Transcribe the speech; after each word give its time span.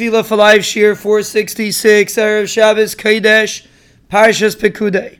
Tefillah 0.00 0.24
for 0.24 0.36
Life 0.36 0.64
Shir 0.64 0.94
466, 0.94 2.14
Erev 2.14 2.48
Shabbos 2.48 2.94
Kodesh, 2.94 3.66
Parshas 4.08 4.56
Pekudei. 4.56 5.18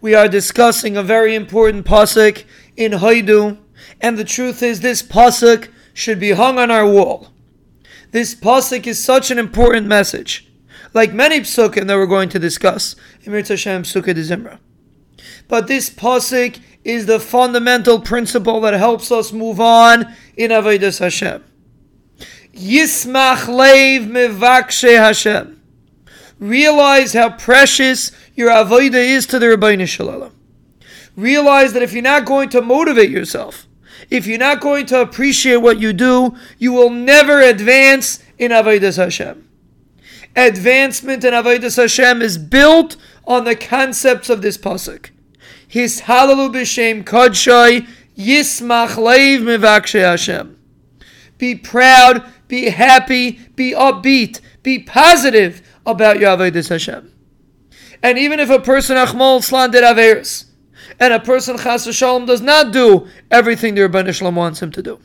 We 0.00 0.14
are 0.14 0.28
discussing 0.28 0.96
a 0.96 1.02
very 1.02 1.34
important 1.34 1.86
pasuk 1.86 2.44
in 2.76 2.92
Hodu, 2.92 3.58
and 4.00 4.16
the 4.16 4.22
truth 4.22 4.62
is 4.62 4.78
this 4.78 5.02
pasuk 5.02 5.70
should 5.92 6.20
be 6.20 6.30
hung 6.30 6.56
on 6.56 6.70
our 6.70 6.86
wall. 6.86 7.32
This 8.12 8.32
pasuk 8.32 8.86
is 8.86 9.02
such 9.02 9.32
an 9.32 9.40
important 9.40 9.88
message, 9.88 10.48
like 10.94 11.12
many 11.12 11.40
psukim 11.40 11.88
that 11.88 11.96
we're 11.96 12.06
going 12.06 12.28
to 12.28 12.38
discuss 12.38 12.94
in 13.22 13.32
Mirz 13.32 13.48
Hashem 13.48 13.82
Pesukei 13.82 14.14
de 14.14 14.22
Zimra. 14.22 14.60
But 15.48 15.66
this 15.66 15.90
pasuk 15.90 16.60
is 16.84 17.06
the 17.06 17.18
fundamental 17.18 17.98
principle 17.98 18.60
that 18.60 18.74
helps 18.74 19.10
us 19.10 19.32
move 19.32 19.58
on 19.58 20.14
in 20.36 20.52
Avodas 20.52 21.00
Hashem. 21.00 21.42
Yismach 22.54 23.46
leiv 23.46 24.06
mevakshe 24.06 24.96
Hashem. 24.96 25.60
Realize 26.38 27.12
how 27.12 27.30
precious 27.30 28.12
your 28.34 28.50
avodah 28.50 28.94
is 28.94 29.26
to 29.26 29.38
the 29.38 29.46
Ribbono 29.46 29.86
Shel 29.86 30.08
Olam. 30.08 30.32
Realize 31.16 31.72
that 31.74 31.82
if 31.82 31.92
you're 31.92 32.02
not 32.02 32.24
going 32.24 32.48
to 32.48 32.62
motivate 32.62 33.10
yourself, 33.10 33.66
if 34.08 34.26
you're 34.26 34.38
not 34.38 34.60
going 34.60 34.86
to 34.86 35.00
appreciate 35.00 35.58
what 35.58 35.78
you 35.78 35.92
do, 35.92 36.34
you 36.58 36.72
will 36.72 36.90
never 36.90 37.40
advance 37.40 38.22
in 38.38 38.50
avodas 38.50 38.96
Hashem. 38.96 39.46
Advancement 40.34 41.24
in 41.24 41.34
avodas 41.34 41.76
Hashem 41.76 42.22
is 42.22 42.38
built 42.38 42.96
on 43.26 43.44
the 43.44 43.56
concepts 43.56 44.30
of 44.30 44.42
this 44.42 44.56
pasuk. 44.56 45.10
His 45.68 46.02
halalu 46.02 46.52
b'shem 46.52 47.04
kodshay 47.04 47.86
yismach 48.16 48.96
leiv 48.96 49.40
mevakshe 49.42 50.00
Hashem. 50.00 50.56
Be 51.38 51.54
proud, 51.54 52.24
be 52.50 52.68
happy, 52.68 53.40
be 53.54 53.72
upbeat, 53.72 54.40
be 54.62 54.80
positive 54.80 55.62
about 55.86 56.18
your 56.18 56.36
Avodah 56.36 56.68
Hashem. 56.68 57.12
And 58.02 58.18
even 58.18 58.40
if 58.40 58.50
a 58.50 58.58
person 58.58 58.96
Achmal 58.96 59.42
Slan 59.42 59.70
did 59.70 59.84
Averis, 59.84 60.46
and 60.98 61.14
a 61.14 61.20
person 61.20 61.56
Chas 61.56 61.86
Shalom 61.94 62.26
does 62.26 62.40
not 62.40 62.72
do 62.72 63.06
everything 63.30 63.74
the 63.74 63.82
Ribbono 63.82 64.12
Shel 64.12 64.30
Olam 64.30 64.34
wants 64.34 64.60
him 64.60 64.72
to 64.72 64.82
do. 64.82 65.00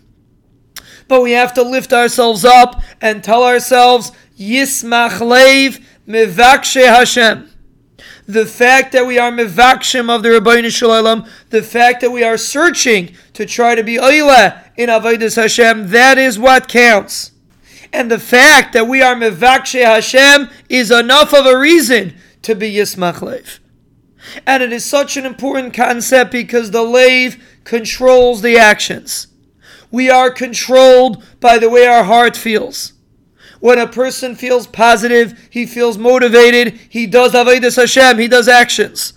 But 1.08 1.22
we 1.22 1.34
have 1.34 1.54
to 1.54 1.62
lift 1.62 1.94
ourselves 1.94 2.44
up 2.44 2.82
and 3.00 3.24
tell 3.24 3.44
ourselves, 3.44 4.12
Yismach 4.38 5.20
Leiv 5.20 5.84
Mevakshe 6.08 6.86
Hashem. 6.86 7.52
The 8.28 8.48
fact 8.48 8.92
that 8.94 9.06
we 9.06 9.20
are 9.20 9.32
mevakshim 9.32 10.10
of 10.10 10.24
the 10.24 10.30
Ribbono 10.30 10.76
Shel 10.76 10.90
Olam, 10.90 11.30
the 11.52 11.62
fact 11.62 12.02
that 12.02 12.10
we 12.10 12.24
are 12.24 12.38
searching 12.38 13.16
to 13.34 13.46
try 13.46 13.76
to 13.76 13.84
be 13.84 13.98
oila 13.98 14.64
in 14.76 14.90
Avodah 14.90 15.36
Hashem, 15.36 15.90
that 15.90 16.18
is 16.18 16.40
what 16.40 16.68
counts. 16.68 17.32
And 17.96 18.12
the 18.12 18.20
fact 18.20 18.74
that 18.74 18.90
we 18.90 19.02
are 19.02 19.16
Mevakshe 19.16 19.82
Hashem 19.82 20.50
is 20.68 20.92
enough 20.92 21.34
of 21.34 21.46
a 21.46 21.58
reason 21.58 22.14
to 22.42 22.54
be 22.54 22.74
Yismach 22.74 23.22
Lev. 23.22 23.62
And 24.46 24.62
it 24.62 24.74
is 24.74 24.84
such 24.84 25.16
an 25.16 25.26
important 25.26 25.74
concept 25.74 26.30
because 26.30 26.72
the 26.72 26.82
Lev 26.82 27.42
controls 27.64 28.42
the 28.42 28.58
actions. 28.58 29.28
We 29.92 30.10
are 30.10 30.30
controlled 30.30 31.24
by 31.40 31.58
the 31.58 31.70
way 31.70 31.88
our 31.88 32.04
heart 32.04 32.36
feels. 32.36 32.92
When 33.62 33.80
a 33.80 33.88
person 33.88 34.36
feels 34.36 34.68
positive, 34.68 35.48
he 35.50 35.66
feels 35.66 35.98
motivated, 35.98 36.78
he 36.90 37.08
does 37.08 37.32
Avodah 37.32 37.74
Hashem, 37.74 38.20
he 38.20 38.28
does 38.28 38.50
actions. 38.50 39.14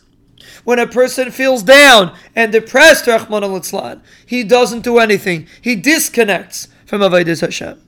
When 0.63 0.79
a 0.79 0.87
person 0.87 1.33
feels 1.33 1.65
down 1.65 2.17
and 2.37 2.53
depressed, 2.53 3.09
Rahman 3.09 3.43
al 3.43 4.01
he 4.25 4.45
doesn't 4.45 4.83
do 4.83 4.99
anything. 4.99 5.49
He 5.61 5.75
disconnects 5.75 6.69
from 6.87 7.01
Avodah 7.01 7.41
Hashem 7.41 7.83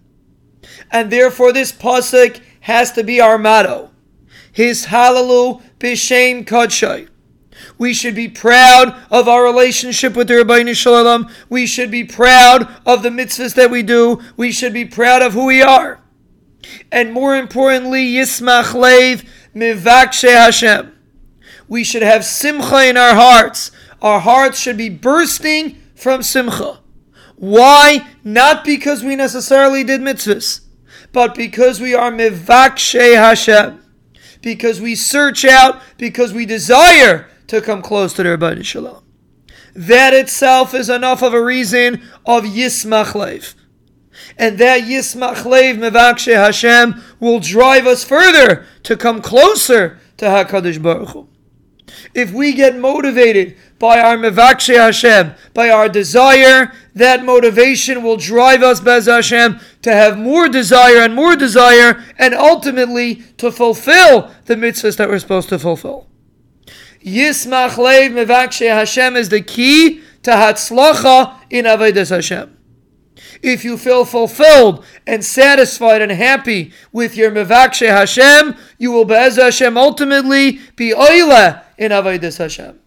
and 0.90 1.10
therefore 1.10 1.52
this 1.52 1.72
pasuk 1.72 2.40
has 2.60 2.92
to 2.92 3.04
be 3.04 3.20
our 3.20 3.38
motto. 3.38 3.90
His 4.52 4.86
halalu 4.86 5.62
b'shem 5.78 6.44
kodshay. 6.44 7.08
We 7.78 7.94
should 7.94 8.14
be 8.14 8.28
proud 8.28 8.94
of 9.10 9.28
our 9.28 9.42
relationship 9.42 10.14
with 10.14 10.28
the 10.28 10.34
Ribbono 10.34 10.74
Shel 10.74 11.04
Olam. 11.04 11.30
We 11.48 11.66
should 11.66 11.90
be 11.90 12.04
proud 12.04 12.68
of 12.86 13.02
the 13.02 13.08
mitzvahs 13.08 13.54
that 13.54 13.70
we 13.70 13.82
do. 13.82 14.20
We 14.36 14.52
should 14.52 14.72
be 14.72 14.84
proud 14.84 15.22
of 15.22 15.32
who 15.32 15.46
we 15.46 15.62
are. 15.62 16.00
And 16.92 17.12
more 17.12 17.36
importantly, 17.36 18.04
Yismach 18.12 18.74
Lev 18.74 19.24
Mivakshe 19.54 20.28
Hashem. 20.28 20.96
We 21.68 21.84
should 21.84 22.02
have 22.02 22.24
simcha 22.24 22.88
in 22.88 22.96
our 22.96 23.14
hearts. 23.14 23.70
Our 24.02 24.20
hearts 24.20 24.58
should 24.58 24.76
be 24.76 24.88
bursting 24.88 25.80
from 25.94 26.22
simcha. 26.22 26.79
Why? 27.40 28.06
Not 28.22 28.64
because 28.64 29.02
we 29.02 29.16
necessarily 29.16 29.82
did 29.82 30.00
mitzvahs 30.00 30.60
but 31.12 31.34
because 31.34 31.80
we 31.80 31.94
are 31.94 32.10
mivakshe 32.10 33.16
Hashem, 33.16 33.82
because 34.42 34.80
we 34.80 34.94
search 34.94 35.44
out, 35.44 35.80
because 35.98 36.32
we 36.32 36.46
desire 36.46 37.28
to 37.48 37.60
come 37.60 37.82
close 37.82 38.12
to 38.14 38.22
the 38.22 38.30
Ribbono 38.30 38.64
Shel 38.64 38.84
Olam. 38.84 39.02
That 39.74 40.14
itself 40.14 40.74
is 40.74 40.88
enough 40.88 41.22
of 41.22 41.34
a 41.34 41.42
reason 41.42 42.02
of 42.26 42.44
Yismach 42.44 43.14
Lev. 43.14 43.54
And 44.36 44.58
that 44.58 44.82
Yismach 44.82 45.44
Lev 45.44 45.76
Mivakshe 45.76 46.34
Hashem 46.34 47.02
will 47.20 47.40
drive 47.40 47.86
us 47.86 48.04
further 48.04 48.66
to 48.82 48.96
come 48.96 49.22
closer 49.22 49.98
to 50.16 50.26
HaKadosh 50.26 50.82
Baruch 50.82 51.10
Hu. 51.10 51.28
If 52.14 52.32
we 52.32 52.52
get 52.52 52.76
motivated 52.76 53.56
by 53.78 54.00
our 54.00 54.16
Mevakshe 54.16 54.76
Hashem, 54.76 55.34
by 55.54 55.70
our 55.70 55.88
desire, 55.88 56.72
that 56.94 57.24
motivation 57.24 58.02
will 58.02 58.16
drive 58.16 58.62
us, 58.62 58.80
Bez 58.80 59.06
Hashem, 59.06 59.60
to 59.82 59.92
have 59.92 60.18
more 60.18 60.48
desire 60.48 60.98
and 60.98 61.14
more 61.14 61.36
desire, 61.36 62.04
and 62.18 62.34
ultimately 62.34 63.16
to 63.38 63.50
fulfill 63.50 64.30
the 64.46 64.56
mitzvahs 64.56 64.96
that 64.98 65.08
we're 65.08 65.18
supposed 65.18 65.48
to 65.48 65.58
fulfill. 65.58 66.06
Yismach 67.04 67.78
Lev 67.78 68.12
Mevakshe 68.12 68.68
Hashem 68.68 69.16
is 69.16 69.30
the 69.30 69.40
key 69.40 70.02
to 70.22 70.30
Hatzlacha 70.30 71.36
in 71.48 71.64
Avodas 71.64 72.10
Hashem. 72.10 72.56
If 73.42 73.64
you 73.64 73.76
feel 73.76 74.04
fulfilled 74.04 74.84
and 75.06 75.24
satisfied 75.24 76.02
and 76.02 76.12
happy 76.12 76.72
with 76.92 77.16
your 77.16 77.30
Mevakshe 77.30 77.88
Hashem, 77.88 78.56
you 78.78 78.90
will 78.90 79.04
Bez 79.04 79.36
Hashem 79.36 79.76
ultimately 79.76 80.60
be 80.76 80.92
Oila 80.92 81.64
in 81.78 81.92
Avodas 81.92 82.38
Hashem. 82.38 82.78